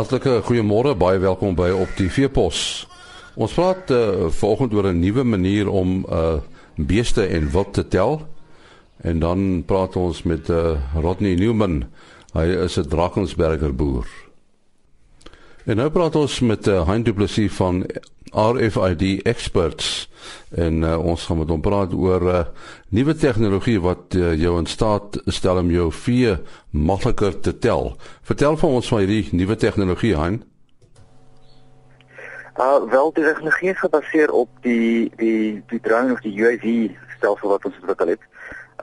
Hartlike 0.00 0.38
goeiemôre, 0.46 0.94
baie 0.96 1.18
welkom 1.20 1.52
by 1.58 1.66
op 1.76 1.90
die 1.98 2.06
Veepos. 2.08 2.86
Ons 3.36 3.52
praat 3.52 3.90
uh, 3.92 4.30
vanoggend 4.32 4.72
oor 4.72 4.86
'n 4.88 5.00
nuwe 5.02 5.24
manier 5.28 5.68
om 5.68 6.06
uh 6.08 6.40
beeste 6.76 7.26
en 7.26 7.50
wild 7.52 7.74
te 7.76 7.84
tel. 7.84 8.24
En 9.04 9.20
dan 9.20 9.62
praat 9.66 9.96
ons 10.00 10.22
met 10.22 10.48
uh, 10.48 10.80
Rodney 10.96 11.34
Newman. 11.36 11.84
Hy 12.32 12.46
is 12.64 12.78
'n 12.80 12.88
Drakensberger 12.88 13.74
boer. 13.76 14.08
En 15.64 15.76
nou 15.76 15.90
praat 15.92 16.14
ons 16.16 16.40
met 16.40 16.66
uh, 16.72 16.80
Hein 16.88 17.02
Du 17.04 17.12
Plessis 17.12 17.52
van 17.52 17.82
RFID 18.32 19.22
Experts 19.28 20.08
en 20.56 20.82
uh, 20.82 20.94
ons 21.04 21.24
gaan 21.26 21.38
met 21.42 21.50
hom 21.52 21.60
praat 21.60 21.92
oor 21.92 22.22
uh, 22.28 22.38
nuwe 22.88 23.14
tegnologie 23.14 23.76
wat 23.84 24.16
uh, 24.16 24.32
jou 24.40 24.54
in 24.56 24.68
staat 24.70 25.18
stel 25.26 25.60
om 25.60 25.68
jou 25.70 25.90
vee 25.92 26.36
makliker 26.70 27.36
te 27.40 27.52
tel. 27.58 27.92
Vertel 28.22 28.56
vir 28.56 28.78
ons 28.78 28.88
van 28.88 29.02
hierdie 29.04 29.36
nuwe 29.36 29.56
tegnologie, 29.56 30.14
Hein. 30.16 30.40
Uh 32.60 32.80
wel 32.92 33.12
die 33.16 33.24
tegnologie 33.24 33.70
is 33.70 33.78
gebaseer 33.80 34.32
op 34.36 34.48
die 34.64 35.12
die 35.16 35.62
die 35.70 35.80
drone 35.80 36.12
of 36.12 36.20
die 36.20 36.34
UAV 36.40 36.90
stelsel 37.16 37.52
wat 37.52 37.64
ons 37.64 37.78
ontwikkel 37.80 38.14
het. 38.16 38.24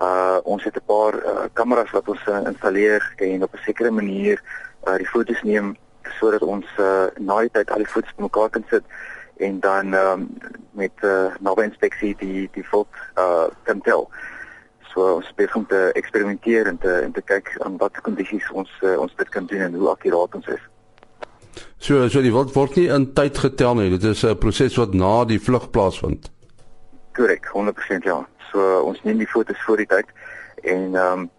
Uh 0.02 0.38
ons 0.44 0.64
het 0.64 0.78
'n 0.78 0.86
paar 0.86 1.14
uh, 1.14 1.50
kameras 1.54 1.92
wat 1.92 2.08
ons 2.08 2.22
uh, 2.30 2.46
installeer 2.46 3.14
en 3.18 3.44
op 3.44 3.54
'n 3.54 3.66
sekere 3.66 3.92
manier 3.92 4.42
uh, 4.88 4.96
die 4.98 5.10
foto's 5.10 5.42
neem 5.44 5.76
sodat 6.20 6.42
ons 6.42 6.66
uh, 6.80 7.08
na 7.20 7.42
die 7.42 7.54
tyd 7.54 7.70
al 7.72 7.84
die 7.84 7.92
foto's 7.92 8.16
bymekaar 8.18 8.50
kan 8.50 8.66
sit 8.70 8.84
en 9.38 9.60
dan 9.60 9.94
um, 9.94 10.28
met 10.72 10.94
uh, 11.02 11.36
naby 11.40 11.68
inspeksie 11.68 12.16
die 12.20 12.48
die 12.54 12.66
volk 12.66 12.96
uh 13.18 13.46
kan 13.64 13.82
tel. 13.82 14.08
So 14.94 15.18
ons 15.20 15.34
besig 15.36 15.56
om 15.56 15.68
te 15.70 15.92
eksperimenteer 16.00 16.68
en 16.72 16.78
te 16.78 16.94
en 17.04 17.12
te 17.14 17.22
kyk 17.22 17.54
aan 17.66 17.78
watter 17.78 18.02
kondisies 18.02 18.50
ons 18.52 18.72
uh, 18.82 18.98
ons 18.98 19.14
dit 19.18 19.30
kan 19.30 19.46
doen 19.46 19.68
en 19.68 19.78
hoe 19.78 19.92
akkuraat 19.94 20.40
ons 20.40 20.50
is. 20.56 20.64
So 21.78 22.08
so 22.10 22.22
die 22.26 22.34
word 22.34 22.56
word 22.56 22.80
nie 22.80 22.88
in 22.94 23.12
tyd 23.14 23.38
getel 23.38 23.78
nie. 23.78 23.90
Dit 23.94 24.04
is 24.04 24.24
'n 24.26 24.38
proses 24.38 24.78
wat 24.78 24.94
na 24.94 25.26
die 25.26 25.40
vlug 25.40 25.70
plaasvind. 25.72 26.32
Korrek, 27.14 27.46
100% 27.54 28.04
ja. 28.04 28.26
So 28.52 28.82
ons 28.82 29.02
neem 29.04 29.18
die 29.18 29.30
foto's 29.30 29.62
voor 29.66 29.78
die 29.78 29.90
tyd 29.90 30.08
en 30.64 30.96
ehm 30.96 31.20
um, 31.20 31.30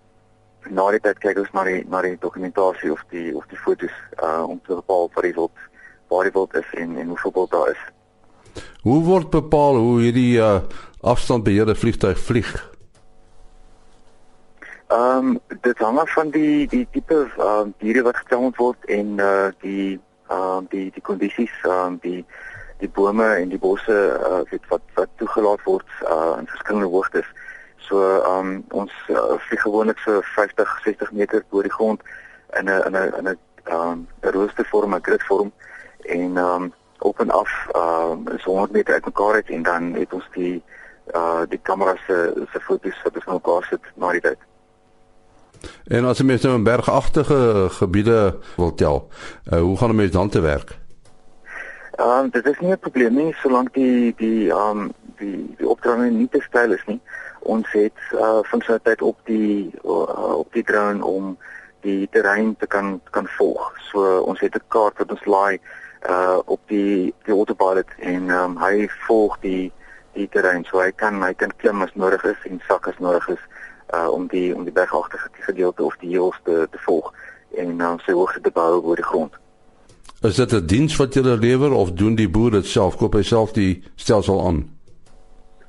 na 0.71 0.91
die 0.91 1.01
tyd 1.01 1.19
kyk 1.23 1.39
ons 1.43 1.53
na 1.57 1.65
die 1.65 1.85
na 1.89 2.03
die 2.03 2.17
dokumentasie 2.21 2.93
of 2.93 3.05
die 3.13 3.35
of 3.37 3.47
die 3.53 3.61
foto's 3.61 3.95
uh 4.23 4.45
om 4.49 4.61
te 4.67 4.75
bepaal 4.75 5.11
wat 5.15 5.25
die 5.25 5.35
wild 5.37 5.67
waar 6.09 6.25
die 6.25 6.35
wild 6.35 6.55
is 6.55 6.75
en 6.75 6.97
en 6.97 7.09
hoeveel 7.13 7.33
wild 7.35 7.51
daar 7.51 7.71
is. 7.71 7.85
Hoe 8.83 9.03
word 9.05 9.31
bepaal 9.31 9.77
hoe 9.77 10.01
hierdie 10.01 10.39
uh, 10.41 10.61
afstandbeheerde 11.01 11.75
vliegtuig 11.75 12.19
vlieg? 12.19 12.53
Ehm 14.89 15.27
um, 15.27 15.41
dit 15.61 15.79
hang 15.79 15.99
af 15.99 16.13
van 16.13 16.31
die 16.31 16.67
die 16.67 16.87
tipe 16.91 17.27
uh 17.39 17.65
diere 17.79 18.03
wat 18.03 18.17
getel 18.17 18.53
word 18.57 18.85
en 18.85 19.19
uh 19.21 19.49
die 19.61 20.01
ehm 20.29 20.63
uh, 20.63 20.63
die 20.71 20.91
die 20.95 21.03
kondisies 21.03 21.53
ehm 21.63 21.93
um, 21.93 21.99
die 22.03 22.25
die 22.79 22.89
bome 22.89 23.27
en 23.35 23.49
die 23.53 23.59
bosse 23.59 23.99
uh 24.31 24.41
weet 24.51 24.65
wat 24.69 24.83
wat 24.95 25.13
toegelaat 25.17 25.63
word 25.67 26.01
uh 26.03 26.37
in 26.39 26.47
verskillende 26.47 26.89
hoogtes. 26.89 27.29
So 27.79 28.23
um, 28.27 28.65
ons 28.69 28.93
uh, 29.09 29.37
vlieg 29.39 29.61
gewoonlik 29.61 29.99
so 29.99 30.21
50 30.21 30.81
60 30.85 31.13
meter 31.13 31.45
bo 31.49 31.63
die 31.63 31.73
grond 31.73 32.01
in 32.59 32.69
'n 32.69 32.83
in 32.87 32.97
'n 32.97 33.15
in 33.19 33.29
'n 33.29 33.39
ehm 33.65 34.07
'n 34.23 34.33
roostervorm, 34.33 34.95
'n 34.95 35.03
gridvorm 35.03 35.53
en 35.99 36.37
um, 36.37 36.73
op 36.99 37.21
en 37.21 37.31
af 37.31 37.67
um, 37.77 38.25
so 38.39 38.51
100 38.51 38.73
meter 38.73 38.95
uitmekaar 38.95 39.35
uit 39.35 39.49
en 39.49 39.63
dan 39.63 39.95
het 39.95 40.13
ons 40.13 40.29
die 40.33 40.63
uh 41.15 41.43
die 41.49 41.61
kameras 41.63 42.01
se 42.07 42.47
se 42.53 42.61
foto's 42.61 43.03
wat 43.03 43.15
ons 43.15 43.25
nou 43.25 43.37
mekaar 43.37 43.65
sit 43.71 43.81
na 43.95 44.11
die 44.13 44.21
tyd. 44.21 44.39
En 45.89 46.05
as 46.05 46.19
jy 46.19 46.27
mens 46.29 46.43
nou 46.43 46.55
in 46.55 46.67
bergagtige 46.67 47.69
gebiede 47.79 48.39
wil 48.57 48.75
tel, 48.75 49.09
uh, 49.53 49.61
hoe 49.61 49.77
gaan 49.77 49.91
'n 49.91 49.97
mens 49.97 50.13
dan 50.13 50.29
te 50.29 50.41
werk? 50.41 50.79
Ehm 51.99 52.25
um, 52.25 52.31
dit 52.31 52.47
is 52.47 52.59
nie 52.61 52.73
'n 52.73 52.79
probleem 52.79 53.15
nie 53.15 53.35
solank 53.43 53.75
die 53.75 54.15
die 54.17 54.51
ehm 54.51 54.79
um, 54.79 54.93
die 55.17 55.55
die 55.57 55.69
opdragte 55.69 56.11
nie 56.11 56.29
te 56.29 56.41
styl 56.41 56.73
is 56.73 56.85
nie. 56.87 57.01
Ons 57.41 57.73
het 57.73 57.99
uh 58.13 58.41
funksionaliteit 58.43 59.03
op 59.03 59.19
die 59.25 59.71
uh, 59.85 60.35
op 60.39 60.53
die 60.53 60.65
drone 60.65 61.05
om 61.05 61.37
die 61.81 62.09
terrein 62.11 62.57
te 62.57 62.67
kan 62.67 63.01
kan 63.11 63.27
volg. 63.27 63.73
So 63.91 64.19
ons 64.21 64.41
het 64.41 64.55
'n 64.55 64.69
kaart 64.69 64.99
wat 64.99 65.11
ons 65.11 65.25
laai 65.25 65.59
uh 66.09 66.39
op 66.45 66.61
die 66.67 67.15
die 67.25 67.35
autopilot 67.35 67.91
en 67.99 68.31
um, 68.31 68.57
hy 68.57 68.89
volg 69.07 69.39
die 69.41 69.73
die 70.13 70.29
terrein. 70.29 70.65
So 70.65 70.81
hy 70.81 70.93
kan 70.93 71.23
hy 71.23 71.35
kan 71.35 71.53
klim 71.57 71.83
as 71.83 71.95
nodig 71.95 72.25
is 72.25 72.41
en 72.45 72.63
sak 72.69 72.89
as 72.89 72.99
nodig 72.99 73.29
is 73.29 73.43
uh 73.95 74.09
om 74.11 74.27
die 74.27 74.55
om 74.55 74.65
die 74.65 74.73
bergagtige 74.73 75.29
gedeelte 75.33 75.85
of 75.85 75.97
die 76.01 76.11
hills 76.11 76.41
te 76.45 76.67
te 76.71 76.79
volg 76.79 77.13
en 77.57 77.79
dan 77.79 77.95
uh, 77.95 78.03
sy 78.05 78.13
hoogte 78.13 78.41
te 78.41 78.51
behou 78.51 78.83
oor 78.83 78.97
die 78.97 79.11
grond. 79.11 79.33
Is 80.23 80.35
dit 80.35 80.53
'n 80.53 80.67
diens 80.67 80.97
wat 80.97 81.15
jy 81.15 81.23
lewer 81.23 81.73
of 81.73 81.93
doen 81.93 82.15
die 82.15 82.29
boer 82.29 82.51
dit 82.51 82.67
self? 82.67 82.97
Koop 82.97 83.15
hy 83.15 83.23
self 83.23 83.53
die 83.53 83.83
stelsel 83.95 84.47
aan? 84.47 84.78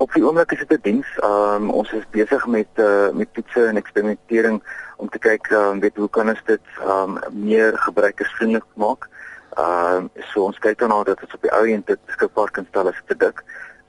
Op 0.00 0.12
die 0.12 0.24
oomblik 0.24 0.52
is 0.52 0.58
dit 0.58 0.70
'n 0.72 0.82
diens. 0.82 1.08
Ehm 1.18 1.62
um, 1.62 1.70
ons 1.70 1.92
is 1.92 2.06
besig 2.10 2.46
met 2.46 2.70
uh 2.74 3.10
met 3.10 3.28
toetse 3.32 3.66
en 3.66 3.76
eksperimentering 3.76 4.62
om 4.96 5.08
te 5.08 5.18
kyk 5.18 5.46
ehm 5.50 5.62
um, 5.62 5.80
weet 5.80 5.96
hoe 5.96 6.08
kan 6.10 6.28
ons 6.28 6.42
dit 6.44 6.66
ehm 6.78 7.16
um, 7.16 7.18
meer 7.48 7.78
gebruikersvriendelik 7.78 8.64
maak. 8.74 9.08
Ehm 9.50 9.96
um, 9.96 10.10
so 10.14 10.44
ons 10.44 10.58
kyk 10.58 10.78
dan 10.78 10.88
na 10.88 11.02
dat 11.02 11.20
dit 11.20 11.34
op 11.34 11.42
die 11.42 11.52
ou 11.52 11.66
end 11.72 11.86
dit 11.86 12.00
beskikbaar 12.06 12.50
kan 12.50 12.66
stel 12.68 12.88
as 12.88 12.96
'n 12.96 13.04
produk 13.04 13.44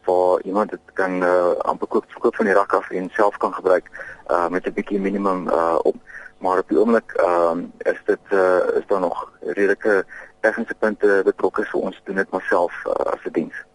waar 0.06 0.42
iemand 0.42 0.70
dit 0.70 0.86
kan 0.94 1.24
uh, 1.24 1.56
amper 1.72 1.88
koop 1.88 2.06
verkoop 2.08 2.36
van 2.36 2.46
die 2.46 2.56
rak 2.56 2.74
af 2.74 2.90
en 2.90 3.10
self 3.14 3.38
kan 3.38 3.54
gebruik 3.54 3.88
uh, 4.28 4.48
met 4.48 4.68
'n 4.68 4.74
bietjie 4.74 5.00
minimum 5.00 5.48
uh, 5.48 5.80
op 5.82 5.96
maar 6.38 6.58
op 6.58 6.68
die 6.70 6.80
oomblik 6.80 7.12
ehm 7.12 7.58
um, 7.58 7.72
is 7.78 8.02
dit 8.06 8.26
uh, 8.30 8.60
is 8.80 8.88
daar 8.88 9.00
nog 9.00 9.32
redelike 9.40 10.06
tegniese 10.40 10.76
punte 10.80 11.22
betrokke 11.24 11.64
so 11.64 11.78
ons 11.78 12.02
doen 12.04 12.16
dit 12.16 12.32
maar 12.32 12.48
self 12.50 12.74
uh, 12.86 12.92
as 12.92 13.24
'n 13.24 13.32
diens. 13.32 13.71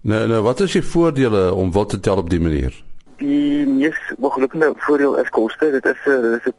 Nou 0.00 0.26
nou 0.26 0.42
wat 0.42 0.60
is 0.60 0.72
die 0.72 0.84
voordele 0.84 1.54
om 1.54 1.72
wat 1.72 1.88
te 1.88 2.00
tel 2.00 2.16
op 2.16 2.30
die 2.30 2.40
manier? 2.40 2.84
Die 3.18 3.66
mees 3.66 3.98
ongelukkige 4.18 4.72
voordeel 4.76 5.16
is 5.18 5.28
koste. 5.28 5.70
Dit 5.70 5.86
is 5.86 6.06
'n 6.06 6.20
dit 6.22 6.54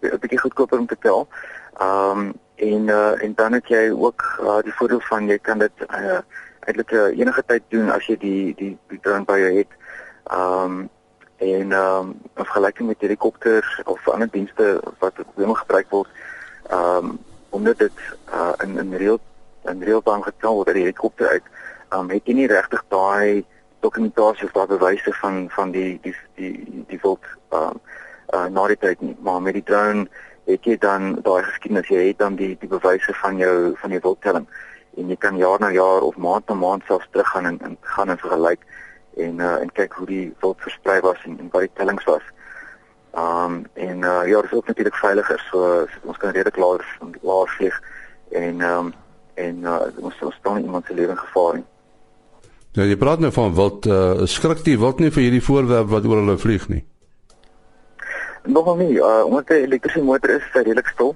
is 0.00 0.10
'n 0.12 0.18
bietjie 0.20 0.38
goedkoper 0.38 0.78
om 0.78 0.86
te 0.86 0.96
tel. 1.00 1.28
Ehm 1.78 2.18
um, 2.18 2.32
en 2.54 2.88
uh, 2.88 3.22
en 3.22 3.32
dan 3.34 3.52
het 3.52 3.68
jy 3.68 3.90
ook 3.90 4.38
uh, 4.40 4.58
die 4.62 4.74
voordeel 4.74 5.00
van 5.00 5.26
jy 5.26 5.38
kan 5.38 5.58
dit 5.58 5.72
uh, 5.90 6.18
eintlik 6.60 6.90
uh, 6.90 7.18
enige 7.18 7.42
tyd 7.46 7.62
doen 7.68 7.90
as 7.90 8.06
jy 8.06 8.16
die 8.16 8.54
die 8.54 8.78
die 8.88 9.00
drone 9.00 9.24
by 9.24 9.38
jou 9.38 9.52
het. 9.58 9.72
Ehm 10.24 10.64
um, 10.64 10.88
en 11.36 11.72
ehm 11.72 11.98
um, 11.98 12.14
in 12.36 12.44
vergelyking 12.44 12.88
met 12.88 13.00
helikopters 13.00 13.80
of 13.84 14.08
ander 14.08 14.28
dienste 14.30 14.80
wat 14.98 15.12
ook 15.36 15.58
gebruik 15.58 15.90
word, 15.90 16.08
ehm 16.70 16.96
um, 16.96 17.18
omdat 17.50 17.78
dit 17.78 17.98
uh, 18.34 18.52
in 18.62 18.78
in 18.78 18.94
reël 18.94 19.20
in 19.70 19.82
reëlbaan 19.82 20.22
getel 20.22 20.54
word 20.60 20.68
uit 20.68 20.76
die 20.76 20.86
helikopter 20.86 21.28
uit, 21.28 21.50
ehm 21.90 22.00
um, 22.00 22.10
het 22.10 22.26
jy 22.26 22.34
nie 22.34 22.50
regtig 22.50 22.84
daai 22.88 23.44
dokumentasie 23.80 24.46
of 24.48 24.52
daai 24.52 24.66
bewyse 24.66 25.12
van 25.20 25.48
van 25.56 25.72
die 25.72 25.98
die 26.02 26.14
die 26.40 26.84
die 26.88 27.00
wild 27.02 27.24
ehm 27.50 27.74
um, 27.74 27.80
uh, 28.34 28.46
na 28.50 28.66
die 28.68 28.78
tyd 28.80 29.00
nie, 29.00 29.16
maar 29.22 29.42
met 29.42 29.54
die 29.54 29.66
drone 29.66 30.06
het 30.44 30.64
jy 30.64 30.76
dan 30.78 31.14
daai 31.24 31.42
geskiedenis, 31.42 31.88
jy 31.88 32.08
het 32.08 32.18
dan 32.18 32.36
die 32.36 32.54
die 32.60 32.68
bewyse 32.68 33.14
van 33.22 33.36
jou 33.40 33.74
van 33.80 33.90
jou 33.90 34.00
wildtelling 34.06 34.46
en 34.96 35.10
jy 35.10 35.16
kan 35.16 35.36
jaar 35.36 35.60
na 35.60 35.70
jaar 35.74 36.06
of 36.06 36.16
maand 36.16 36.48
na 36.48 36.54
maand 36.54 36.84
selfs 36.86 37.08
teruggaan 37.10 37.46
en, 37.46 37.60
en 37.60 37.76
gaan 37.96 38.10
en 38.10 38.18
vergelyk 38.18 38.66
en 39.16 39.38
uh, 39.38 39.56
en 39.62 39.72
kyk 39.72 39.92
hoe 39.98 40.06
die 40.06 40.24
wild 40.42 40.60
versprei 40.60 41.00
was 41.00 41.20
en, 41.24 41.38
en 41.38 41.50
wat 41.52 41.66
die 41.66 41.74
tellings 41.78 42.06
was. 42.10 42.26
Um 43.14 43.62
en 43.74 44.02
uh, 44.02 44.22
ja, 44.26 44.40
dit 44.40 44.50
is 44.50 44.56
ook 44.56 44.66
natuurlik 44.66 44.96
veiliger. 44.98 45.38
So, 45.50 45.86
so 45.92 46.08
ons 46.10 46.18
kan 46.18 46.34
redelik 46.34 46.56
laer 46.56 46.84
laer 47.22 47.48
vlieg 47.56 47.80
en 48.30 48.60
um 48.60 48.92
en 49.34 49.62
uh, 49.62 49.78
ons 50.00 50.22
ons 50.22 50.34
staan 50.40 50.62
iemand 50.62 50.86
se 50.86 50.94
lewe 50.94 51.14
in 51.14 51.22
gevaar 51.22 51.54
nie. 51.60 51.66
Ja, 52.74 52.82
jy 52.82 52.96
praat 52.98 53.20
nou 53.22 53.30
van 53.34 53.54
wild 53.54 53.86
uh, 53.86 54.24
skrik 54.30 54.64
die 54.66 54.78
wild 54.78 54.98
nie 54.98 55.12
vir 55.14 55.28
hierdie 55.28 55.44
voorwerp 55.44 55.92
wat 55.92 56.06
oor 56.10 56.22
hulle 56.22 56.38
vlieg 56.38 56.68
nie. 56.68 56.82
Nogal 58.44 58.76
nie. 58.76 58.96
Uh, 58.98 59.22
omdat 59.24 59.54
die 59.54 59.66
elektriese 59.68 60.02
motor 60.04 60.34
is 60.34 60.48
redelik 60.52 60.90
stil. 60.92 61.14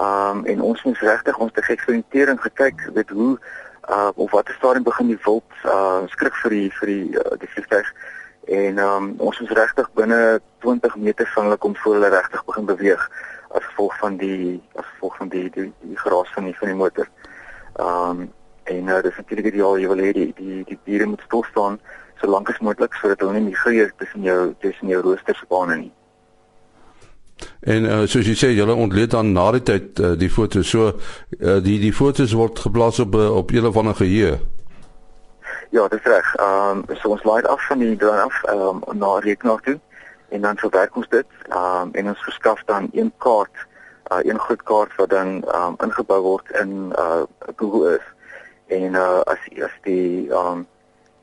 Um 0.00 0.44
en 0.46 0.60
ons 0.62 0.82
moet 0.86 0.98
regtig 0.98 1.38
ons 1.38 1.52
te 1.52 1.62
geëksperimenteer 1.62 2.30
en 2.32 2.38
gekyk 2.40 2.84
weet 2.94 3.10
hoe 3.10 3.32
uh 3.90 4.10
of 4.14 4.30
watter 4.30 4.54
stadium 4.54 4.84
begin 4.86 5.10
die 5.10 5.18
wild 5.24 5.64
uh 5.64 6.06
skrik 6.14 6.36
vir 6.42 6.54
die 6.54 6.68
vir 6.78 6.92
die 6.92 7.18
uh, 7.18 7.34
die 7.42 7.50
vliegtuig 7.54 7.90
en 8.60 8.78
um 8.84 9.10
ons 9.18 9.40
is 9.44 9.50
regtig 9.58 9.90
binne 9.98 10.40
20 10.64 10.96
meter 10.96 11.28
van 11.34 11.48
hulle 11.48 11.58
kom 11.64 11.74
voor 11.82 11.98
hulle 11.98 12.12
regtig 12.14 12.44
begin 12.44 12.70
beweeg 12.70 13.02
as 13.50 13.66
gevolg 13.66 13.98
van 13.98 14.16
die 14.16 14.60
as 14.78 14.86
gevolg 14.94 15.16
van 15.16 15.32
die 15.34 15.48
die, 15.56 15.68
die 15.82 15.98
geraas 16.04 16.30
van 16.36 16.46
die 16.48 16.56
van 16.62 16.72
die 16.72 16.80
motor. 16.84 17.10
Um 17.78 18.28
en 18.70 18.86
uh, 18.86 19.02
dis 19.02 19.16
natuurlik 19.16 19.46
ideaal 19.50 19.80
jy 19.82 19.88
wil 19.90 20.02
hê 20.04 20.12
die 20.14 20.28
die 20.36 20.60
die 20.68 20.78
diere 20.84 21.06
moet 21.10 21.22
stil 21.26 21.42
staan 21.50 21.80
solank 22.20 22.50
as 22.52 22.60
moontlik 22.62 22.94
sodat 23.00 23.22
hulle 23.24 23.38
nie 23.38 23.48
migreer 23.48 23.90
tussen 23.98 24.22
jou 24.22 24.54
tussen 24.60 24.92
jou 24.92 25.00
roostersbane 25.02 25.76
nie. 25.80 25.90
En 27.60 27.84
uh, 27.88 27.98
soos 28.08 28.28
jy 28.28 28.36
sê, 28.36 28.52
julle 28.56 28.76
ontleed 28.76 29.14
dan 29.16 29.32
na 29.32 29.50
die 29.56 29.64
tyd 29.64 30.00
uh, 30.00 30.12
die 30.20 30.30
foto's. 30.32 30.68
So 30.68 30.92
uh, 30.92 31.58
die 31.64 31.78
die 31.80 31.92
foto's 31.96 32.36
word 32.36 32.60
geplaas 32.60 33.00
op 33.00 33.16
op 33.16 33.52
een 33.52 33.66
of 33.66 33.76
ander 33.80 33.96
geheue. 33.96 34.38
Ja, 35.70 35.88
dis 35.88 36.02
reg. 36.02 36.34
Ehm 36.36 36.84
um, 36.88 36.96
so 37.00 37.14
ons 37.14 37.24
laai 37.24 37.42
af 37.46 37.66
van 37.66 37.78
die 37.78 37.96
drone 37.96 38.26
af 38.28 38.42
ehm 38.44 38.82
um, 38.82 38.98
na 38.98 39.18
rekenaar 39.18 39.60
toe 39.64 39.78
en 40.28 40.40
dan 40.40 40.56
verwerk 40.58 40.96
ons 40.96 41.08
dit. 41.08 41.26
Ehm 41.48 41.82
um, 41.82 41.92
en 41.92 42.08
ons 42.14 42.24
verskaf 42.28 42.62
dan 42.66 42.88
een 42.92 43.12
kaart 43.18 43.66
uh 44.12 44.18
een 44.22 44.38
groot 44.38 44.62
kaart 44.62 44.96
wat 44.96 45.10
dan 45.10 45.28
um 45.54 45.74
ingebou 45.84 46.20
word 46.22 46.50
in 46.50 46.92
uh 46.98 47.22
Google 47.56 47.94
is. 47.94 48.06
En 48.66 48.94
uh 48.94 49.20
as 49.20 49.38
as 49.62 49.76
die 49.82 50.30
um 50.30 50.66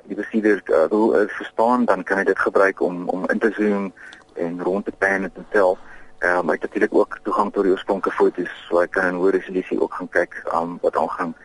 die 0.07 0.15
bestuurder 0.15 0.61
uh, 0.65 0.87
Google 0.89 1.25
is 1.25 1.31
verstaan, 1.31 1.85
dan 1.85 2.03
kan 2.03 2.17
hy 2.17 2.23
dit 2.23 2.39
gebruik 2.39 2.81
om 2.81 3.09
om 3.09 3.27
in 3.29 3.39
te 3.39 3.51
zoom 3.57 3.93
en 4.33 4.63
rond 4.63 4.85
te 4.85 4.91
pan 4.97 5.23
en 5.23 5.33
te 5.33 5.43
tel. 5.51 5.77
Ehm 6.19 6.37
um, 6.37 6.45
maar 6.45 6.57
natuurlik 6.61 6.95
ook 6.95 7.19
toegang 7.23 7.53
tot 7.53 7.63
die 7.63 7.71
oorspronklike 7.71 8.15
foto's, 8.15 8.53
so 8.69 8.79
ek 8.81 8.91
kan 8.91 9.11
in 9.11 9.19
hoë 9.19 9.35
resolusie 9.35 9.81
ook 9.81 9.93
gaan 9.93 10.09
kyk 10.09 10.39
um 10.53 10.77
wat 10.81 10.97
aangaan 10.97 11.35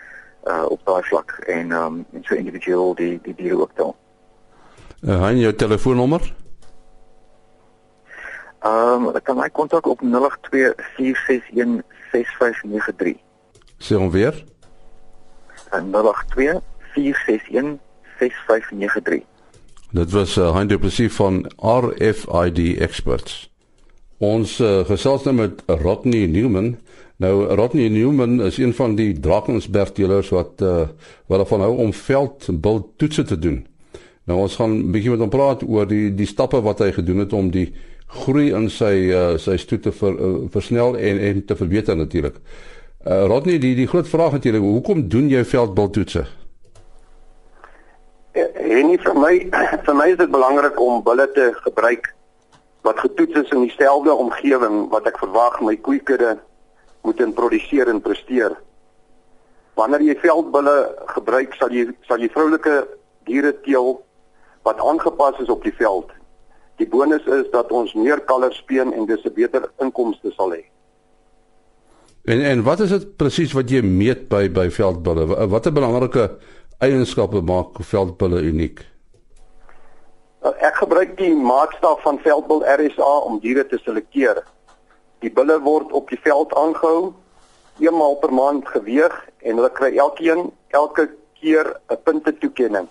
uh 0.46 0.64
op 0.68 0.80
daai 0.84 1.02
vlak 1.02 1.30
en 1.46 1.72
um 1.72 2.04
en 2.12 2.24
so 2.24 2.34
individueel 2.34 2.94
die 2.94 3.18
die 3.22 3.34
diere 3.34 3.60
ook 3.60 3.74
tel. 3.74 3.96
Uh, 5.02 5.18
hy 5.26 5.34
jou 5.42 5.54
telefoonnommer? 5.54 6.32
Ehm 8.62 9.08
um, 9.08 9.16
ek 9.16 9.24
kan 9.26 9.36
my 9.36 9.48
kontak 9.50 9.86
op 9.90 10.00
0824616593. 10.06 10.12
Sê 13.82 13.98
hom 13.98 14.10
weer. 14.14 14.44
0824616593. 15.72 15.74
Dit 19.92 20.10
was 20.14 20.36
uh, 20.38 20.54
Hein 20.54 20.70
Du 20.70 20.78
Plessis 20.78 21.10
van 21.18 21.50
RFID 21.58 22.78
Experts. 22.78 23.50
Ons 24.22 24.62
uh, 24.62 24.86
gesels 24.86 25.26
nou 25.26 25.34
met 25.34 25.58
Rodney 25.66 26.30
Newman. 26.30 26.78
Nou 27.16 27.50
Rodney 27.58 27.88
Newman 27.88 28.40
is 28.46 28.58
een 28.62 28.74
van 28.74 28.94
die 28.94 29.20
Drakensberg 29.20 29.92
dealers 29.92 30.28
wat 30.30 30.62
uh, 30.62 30.86
wat 31.26 31.38
daarvan 31.42 31.60
hou 31.66 31.76
om 31.82 31.92
veldbil 31.92 32.92
toetse 32.96 33.24
te 33.26 33.38
doen. 33.38 33.66
Nou 34.24 34.38
ons 34.38 34.54
gaan 34.54 34.70
'n 34.70 34.90
bietjie 34.94 35.10
met 35.10 35.20
hom 35.20 35.34
praat 35.34 35.62
oor 35.66 35.86
die 35.86 36.14
die 36.14 36.26
stappe 36.26 36.62
wat 36.62 36.78
hy 36.78 36.92
gedoen 36.92 37.18
het 37.26 37.32
om 37.32 37.50
die 37.50 37.74
groei 38.12 38.52
in 38.52 38.68
sy 38.70 38.92
uh, 39.08 39.38
sy 39.40 39.56
stoet 39.60 39.82
te 39.86 39.92
ver, 39.96 40.16
uh, 40.16 40.44
versnel 40.52 40.96
en 40.98 41.18
en 41.30 41.44
te 41.46 41.56
verbeter 41.56 41.96
natuurlik. 41.96 42.38
Uh, 43.06 43.24
Rodney, 43.26 43.58
die 43.58 43.74
die 43.74 43.88
groot 43.88 44.08
vraag 44.08 44.36
natuurlik, 44.36 44.62
hoekom 44.62 45.08
doen 45.08 45.30
jy 45.32 45.44
veldbiltoetse? 45.48 46.26
En 48.32 48.86
nie 48.88 49.00
vir 49.00 49.16
my 49.18 49.32
vir 49.86 49.96
my 49.96 50.10
is 50.12 50.20
dit 50.20 50.30
belangrik 50.30 50.80
om 50.80 51.02
bulle 51.04 51.28
te 51.32 51.50
gebruik 51.64 52.12
wat 52.82 52.98
getoets 52.98 53.44
is 53.44 53.50
in 53.54 53.66
dieselfde 53.66 54.14
omgewing 54.14 54.88
wat 54.90 55.06
ek 55.06 55.20
verwag 55.22 55.60
my 55.62 55.76
koeikudde 55.76 56.36
moet 57.06 57.20
in 57.20 57.34
produseer 57.34 57.88
en 57.90 58.00
presteer. 58.02 58.56
Wanneer 59.78 60.02
jy 60.04 60.16
veldbulle 60.20 60.74
gebruik, 61.14 61.54
sal 61.58 61.72
jy 61.72 61.88
sal 62.06 62.20
jy 62.20 62.28
vroulike 62.34 62.82
diere 63.26 63.54
teel 63.64 63.94
wat 64.66 64.82
aangepas 64.82 65.38
is 65.42 65.50
op 65.50 65.62
die 65.64 65.74
veld 65.78 66.10
Die 66.82 66.90
bonus 66.90 67.22
is 67.30 67.46
dat 67.52 67.70
ons 67.70 67.92
meer 67.94 68.18
kalvers 68.26 68.56
speen 68.58 68.90
en 68.90 69.06
dis 69.06 69.24
'n 69.24 69.34
beter 69.34 69.70
inkomste 69.78 70.30
sal 70.34 70.50
hê. 70.50 70.62
En 72.24 72.40
en 72.40 72.62
wat 72.62 72.80
is 72.80 72.90
dit 72.90 73.16
presies 73.16 73.52
wat 73.52 73.70
jy 73.70 73.82
meet 73.82 74.28
by 74.28 74.48
by 74.48 74.66
veldbulle? 74.70 75.46
Watter 75.46 75.72
belangrike 75.72 76.30
eienskappe 76.78 77.40
maak 77.40 77.78
veldbulle 77.78 78.42
uniek? 78.42 78.82
Nou, 80.42 80.54
ek 80.58 80.74
gebruik 80.74 81.16
die 81.18 81.34
maatstaf 81.34 82.02
van 82.02 82.18
veldbul 82.18 82.64
RSA 82.66 83.12
om 83.30 83.38
diere 83.38 83.66
te 83.66 83.78
selekteer. 83.84 84.42
Die 85.20 85.30
bulle 85.30 85.60
word 85.60 85.92
op 85.92 86.10
die 86.10 86.18
veld 86.22 86.54
aangehou, 86.54 87.12
eenmaal 87.78 88.14
per 88.14 88.32
maand 88.32 88.66
geweeg 88.68 89.14
en 89.38 89.56
hulle 89.56 89.70
kry 89.70 89.94
elkeen 89.96 90.50
elke 90.68 91.10
keer 91.38 91.76
'n 91.90 92.02
punte 92.04 92.38
toekenning 92.38 92.88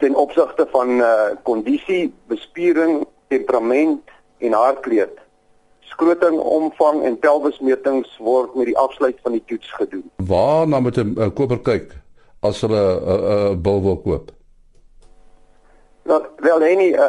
ten 0.00 0.16
opsigte 0.16 0.66
van 0.72 0.88
uh 1.00 1.30
kondisie, 1.42 2.14
bespiering, 2.26 3.04
temperament 3.28 4.00
en 4.38 4.52
haarkleed. 4.52 5.18
Skroting, 5.80 6.38
omvang 6.40 7.02
en 7.04 7.18
pelvismetings 7.18 8.16
word 8.18 8.54
met 8.54 8.70
die 8.70 8.78
afsluit 8.78 9.18
van 9.22 9.36
die 9.36 9.44
toets 9.46 9.72
gedoen. 9.72 10.06
Waar 10.16 10.68
na 10.68 10.80
met 10.80 10.96
'n 10.96 11.14
uh, 11.18 11.28
koper 11.34 11.60
kyk 11.60 11.96
as 12.40 12.60
hulle 12.60 12.80
'n 12.80 13.02
uh, 13.08 13.14
'n 13.14 13.52
uh, 13.52 13.56
bil 13.56 13.82
wil 13.82 13.98
koop? 14.00 14.30
Nou, 16.02 16.22
wel 16.36 16.58
nee, 16.58 16.76
'n 16.76 17.00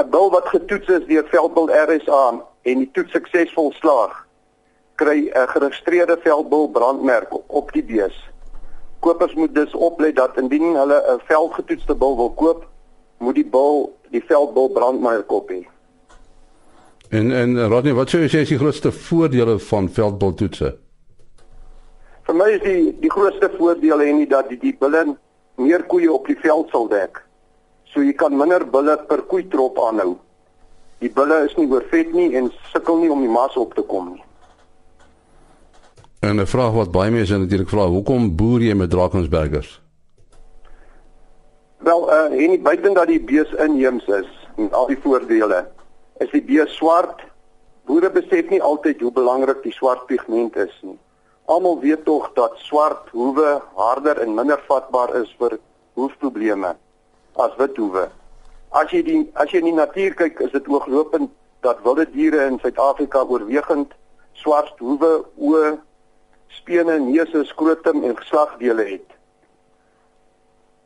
'n 0.00 0.10
bil 0.10 0.30
wat 0.30 0.46
getoets 0.48 0.88
is 0.88 1.06
deur 1.06 1.26
Veldbil 1.28 1.68
RSA 1.70 2.46
en 2.62 2.78
die 2.78 2.90
toets 2.92 3.10
suksesvol 3.10 3.72
slaag, 3.72 4.26
kry 4.94 5.30
'n 5.34 5.48
geregistreerde 5.48 6.18
Veldbil 6.22 6.68
brandmerk 6.68 7.30
op 7.46 7.72
die 7.72 7.84
bees. 7.84 8.16
Kopers 9.00 9.34
moet 9.34 9.54
dus 9.54 9.74
oplet 9.74 10.16
dat 10.16 10.36
indien 10.36 10.74
hulle 10.76 11.02
'n 11.14 11.20
veldgetoetste 11.24 11.94
bil 11.94 12.16
wil 12.16 12.30
koop, 12.30 12.66
moet 13.18 13.34
die 13.34 13.46
bil 13.46 13.92
die 14.10 14.24
veldbil 14.26 14.68
brandmerk 14.68 15.32
op 15.32 15.50
hê. 15.50 15.66
En 17.10 17.32
en 17.32 17.68
Rodney, 17.68 17.94
wat 17.94 18.10
sou 18.10 18.20
jy 18.22 18.28
sê 18.28 18.42
is 18.42 18.48
die 18.48 18.58
grootste 18.58 18.92
voordele 18.92 19.58
van 19.58 19.88
veldbil 19.88 20.34
toetse? 20.34 20.74
Vir 22.26 22.34
my 22.34 22.48
is 22.56 22.62
die 22.62 22.96
die 23.00 23.10
grootste 23.10 23.50
voordeel 23.58 24.02
hê 24.02 24.12
nie 24.12 24.26
dat 24.26 24.48
die 24.48 24.58
die 24.58 24.74
bulle 24.80 25.16
meer 25.56 25.84
koeie 25.86 26.12
op 26.12 26.26
die 26.26 26.38
veld 26.42 26.70
sal 26.74 26.88
dek. 26.90 27.22
So 27.92 28.02
jy 28.02 28.12
kan 28.18 28.36
minder 28.36 28.66
bulle 28.66 28.96
per 29.08 29.22
koei 29.30 29.46
trop 29.48 29.78
aanhou. 29.78 30.16
Die 31.04 31.12
bulle 31.12 31.44
is 31.46 31.54
nie 31.56 31.68
oorvet 31.70 32.12
nie 32.16 32.32
en 32.36 32.50
sukkel 32.72 32.98
nie 32.98 33.10
om 33.12 33.22
die 33.22 33.30
mas 33.30 33.56
op 33.56 33.74
te 33.74 33.84
kom 33.86 34.14
nie. 34.14 34.25
En 36.20 36.40
'n 36.40 36.46
vraag 36.46 36.72
wat 36.72 36.90
baie 36.90 37.10
mense 37.10 37.38
natuurlik 37.38 37.68
vra, 37.68 37.86
hoekom 37.86 38.36
boer 38.36 38.60
jy 38.60 38.74
met 38.74 38.90
Drakensbergers? 38.90 39.80
Wel, 41.78 42.12
uh 42.12 42.42
en 42.42 42.50
nie 42.50 42.60
buiten 42.60 42.94
dat 42.94 43.06
die 43.06 43.20
bees 43.20 43.50
inheems 43.52 44.06
is 44.06 44.48
en 44.56 44.72
al 44.72 44.86
die 44.86 44.98
voordele, 45.02 45.66
is 46.18 46.30
die 46.30 46.42
bees 46.42 46.76
swart. 46.76 47.20
Boere 47.84 48.10
besef 48.10 48.48
nie 48.48 48.62
altyd 48.62 49.00
hoe 49.00 49.12
belangrik 49.12 49.62
die 49.62 49.72
swart 49.72 50.06
pigment 50.06 50.56
is 50.56 50.78
nie. 50.82 50.98
Almal 51.44 51.80
weet 51.80 52.04
tog 52.04 52.30
dat 52.34 52.52
swart 52.56 53.08
hoewe 53.12 53.62
harder 53.74 54.18
en 54.18 54.34
minder 54.34 54.62
vatbaar 54.66 55.14
is 55.14 55.34
vir 55.38 55.58
hoefprobleme 55.94 56.74
as 57.36 57.56
wit 57.56 57.76
hoewe. 57.76 58.08
As 58.70 58.90
jy 58.90 59.02
die 59.02 59.30
as 59.34 59.50
jy 59.50 59.58
in 59.58 59.70
die 59.70 59.78
natuur 59.78 60.14
kyk, 60.14 60.40
is 60.40 60.50
dit 60.50 60.68
ooglopend 60.68 61.30
dat 61.60 61.78
wilde 61.82 62.10
diere 62.10 62.46
in 62.46 62.58
Suid-Afrika 62.58 63.22
oorwegend 63.22 63.92
swart 64.32 64.78
hoewe, 64.78 65.24
oë 65.38 65.76
spene, 66.48 66.98
neuse, 66.98 67.44
skrotum 67.44 68.04
en 68.04 68.16
geslagdele 68.16 68.84
het. 68.84 69.14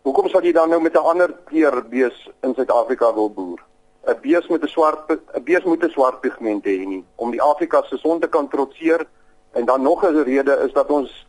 Hoekom 0.02 0.28
sal 0.28 0.42
jy 0.42 0.52
dan 0.52 0.70
nou 0.70 0.80
met 0.80 0.94
'n 0.94 1.08
ander 1.12 1.32
kleur 1.44 1.82
bees 1.88 2.28
in 2.42 2.54
Suid-Afrika 2.54 3.14
wil 3.14 3.30
boer? 3.30 3.60
'n 4.06 4.20
Bees 4.22 4.46
met 4.48 4.62
'n 4.62 4.68
swart 4.68 5.10
'n 5.10 5.42
bees 5.44 5.64
moet 5.64 5.84
'n 5.84 5.90
swart 5.90 6.20
pigment 6.20 6.64
hê 6.64 6.86
nie 6.86 7.04
om 7.16 7.30
die 7.30 7.42
Afrika 7.42 7.82
se 7.82 7.96
son 7.96 8.20
te 8.20 8.28
kan 8.28 8.48
trotseer 8.48 9.06
en 9.52 9.64
dan 9.64 9.82
nog 9.82 10.04
'n 10.04 10.22
rede 10.22 10.54
is 10.66 10.72
dat 10.72 10.90
ons 10.90 11.26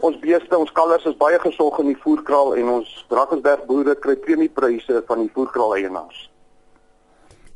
ons 0.00 0.18
beeste, 0.18 0.58
ons 0.58 0.72
kalvers 0.72 1.04
is 1.04 1.16
baie 1.16 1.38
gesog 1.38 1.78
in 1.78 1.86
die 1.86 2.02
voerkraal 2.02 2.54
en 2.54 2.68
ons 2.68 3.04
Drakensberg 3.08 3.64
boere 3.64 3.94
kry 3.94 4.16
premiepryse 4.16 5.02
van 5.06 5.18
die 5.18 5.30
voerkraal 5.34 5.76
eienaars. 5.76 6.31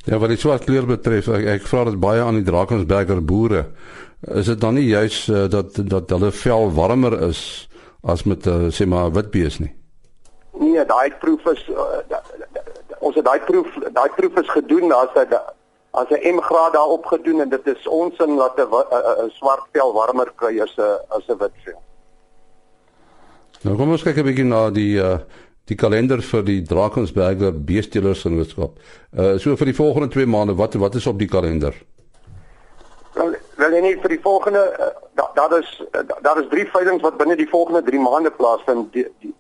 Ja, 0.07 0.19
wat 0.23 0.31
die 0.31 0.39
swart 0.39 0.65
kleur 0.65 0.87
betref, 0.87 1.27
ek, 1.35 1.47
ek 1.57 1.65
vra 1.67 1.85
dit 1.89 1.97
baie 1.99 2.23
aan 2.23 2.39
die 2.39 2.47
Drakensberger 2.47 3.25
boere 3.27 3.65
is 4.35 4.47
dit 4.47 4.61
dan 4.61 4.75
nie 4.75 4.87
juis 4.87 5.27
uh, 5.29 5.45
dat 5.51 5.77
dat 5.77 6.11
hulle 6.11 6.31
vel 6.33 6.71
warmer 6.75 7.15
is 7.29 7.69
as 8.03 8.23
met 8.25 8.47
uh, 8.47 8.69
sê 8.71 8.87
maar 8.87 9.11
witbees 9.13 9.59
nie? 9.59 9.73
Nee, 10.59 10.85
daai 10.89 11.11
proef 11.21 11.45
is 11.53 11.63
uh, 11.69 12.01
da, 12.09 12.23
da, 12.39 12.47
da, 12.55 12.99
ons 12.99 13.19
het 13.19 13.27
daai 13.27 13.41
proef 13.45 13.69
daai 13.93 14.09
proef 14.17 14.39
is 14.43 14.51
gedoen 14.55 14.95
as 14.95 15.13
hy 15.15 15.27
as 15.97 16.11
'n 16.11 16.35
M 16.37 16.41
graad 16.41 16.73
daarop 16.73 17.07
gedoen 17.07 17.41
en 17.41 17.49
dit 17.49 17.67
is 17.67 17.87
ons 17.87 18.19
in 18.19 18.37
dat 18.37 18.59
'n 18.59 19.31
swart 19.39 19.67
vel 19.73 19.93
warmer 19.93 20.33
kry 20.37 20.61
as 20.61 20.75
'n 20.79 20.99
as 21.09 21.29
'n 21.29 21.39
wit 21.39 21.57
vel. 21.65 21.81
Nou 23.63 23.77
kom 23.77 23.91
ons 23.91 24.03
kyk 24.03 24.17
'n 24.17 24.29
bietjie 24.31 24.45
na 24.45 24.71
die 24.71 24.97
uh, 25.03 25.19
die 25.67 25.77
kalender 25.77 26.23
vir 26.23 26.45
die 26.47 26.61
Drakensberger 26.63 27.53
beestelers 27.53 28.23
genootskap. 28.27 28.79
Uh 29.13 29.37
so 29.43 29.57
vir 29.57 29.73
die 29.73 29.79
volgende 29.79 30.09
2 30.15 30.27
maande, 30.27 30.55
wat 30.59 30.75
wat 30.75 30.95
is 30.95 31.07
op 31.07 31.19
die 31.19 31.29
kalender? 31.29 31.75
Wel 33.17 33.81
nee, 33.81 33.97
vir 34.01 34.13
die 34.13 34.21
volgende 34.23 34.63
uh, 34.79 34.93
daar 35.35 35.59
is 35.59 35.71
uh, 35.93 36.05
daar 36.23 36.39
is 36.43 36.49
drie 36.51 36.67
veilinge 36.71 37.03
wat 37.03 37.17
binne 37.17 37.37
die 37.37 37.49
volgende 37.49 37.83
3 37.83 38.01
maande 38.01 38.31
plaasvind. 38.31 38.93
Die, 38.93 39.07
die 39.21 39.35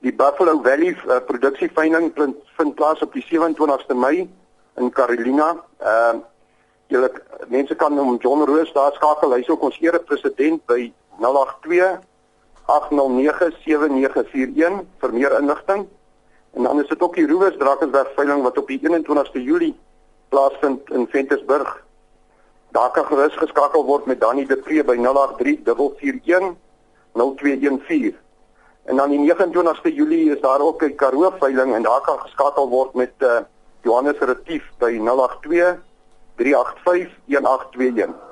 die 0.00 0.14
Buffalo 0.14 0.60
Valley 0.62 0.94
uh, 0.94 1.18
produksieveiling 1.26 2.12
vind 2.56 2.74
plaas 2.74 3.02
op 3.02 3.12
die 3.12 3.24
27ste 3.26 3.94
Mei 3.94 4.28
in 4.76 4.90
Carolina. 4.90 5.54
Ehm 5.78 6.16
uh, 6.16 6.26
julle 6.88 7.10
mense 7.52 7.74
kan 7.74 7.98
om 8.00 8.16
John 8.16 8.46
Roos 8.48 8.72
daar 8.72 8.94
skakel. 8.96 9.34
Hy's 9.36 9.48
ook 9.52 9.62
ons 9.62 9.76
ere 9.84 9.98
president 10.00 10.62
by 10.66 10.86
082 11.20 11.98
809 12.68 13.52
7941 13.64 14.84
vir 15.00 15.12
meer 15.12 15.38
inligting. 15.40 15.86
En 16.54 16.62
dan 16.62 16.80
is 16.80 16.88
dit 16.88 17.00
ook 17.00 17.14
die 17.14 17.26
Rowers 17.26 17.56
Drakensberg 17.56 18.14
veiling 18.14 18.42
wat 18.42 18.58
op 18.58 18.68
die 18.68 18.80
21ste 18.80 19.42
Julie 19.42 19.74
plaasvind 20.28 20.90
in 20.90 21.06
Ventersburg 21.08 21.78
Daar 22.70 22.90
kan 22.90 23.04
gerus 23.04 23.36
geskakel 23.36 23.84
word 23.84 24.06
met 24.06 24.20
Danny 24.20 24.44
de 24.46 24.56
Pre 24.56 24.84
by 24.84 24.96
083441 24.96 26.56
0214. 27.12 28.16
En 28.84 28.96
dan 28.96 29.10
die 29.10 29.32
29ste 29.32 29.92
Julie 29.94 30.30
is 30.34 30.40
daar 30.40 30.60
ook 30.60 30.82
'n 30.82 30.94
Karoo 30.94 31.32
veiling 31.38 31.74
en 31.74 31.82
daar 31.82 32.00
kan 32.00 32.18
geskakel 32.18 32.68
word 32.68 32.94
met 32.94 33.12
uh, 33.18 33.38
Johannes 33.82 34.18
Retief 34.18 34.64
by 34.78 34.98
082 35.00 35.76
385 36.34 37.16
1821. 37.24 38.27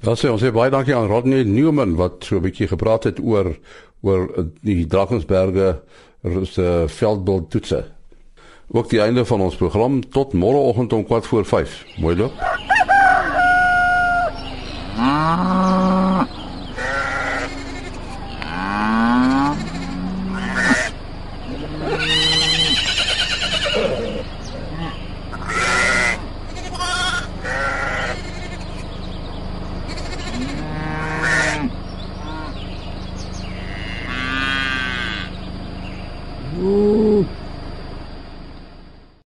Dan 0.00 0.16
sê 0.16 0.30
ons 0.30 0.42
sê 0.42 0.52
baie 0.52 0.70
dankie 0.70 0.94
aan 0.96 1.06
Rodney 1.06 1.44
Newman 1.44 1.96
wat 1.96 2.24
so 2.24 2.36
'n 2.36 2.42
bietjie 2.42 2.68
gepraat 2.68 3.04
het 3.04 3.20
oor 3.20 3.56
oor 4.02 4.50
die 4.62 4.86
Drakensberge 4.86 5.82
se 6.44 6.84
veldbeeld 6.86 7.50
toetse. 7.50 7.84
Ook 8.68 8.88
die 8.90 9.00
einde 9.00 9.24
van 9.24 9.40
ons 9.40 9.56
program 9.56 10.00
tot 10.10 10.32
môreoggend 10.32 10.92
om 10.92 11.04
4 11.06 11.22
voor 11.22 11.44
5. 11.44 11.84
Mooi 11.98 12.16
loop. 12.16 12.32
Ah. 14.96 15.71